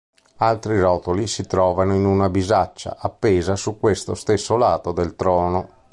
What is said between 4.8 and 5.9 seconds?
del trono.